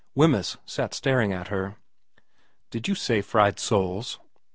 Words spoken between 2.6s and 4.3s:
Did you say fried soles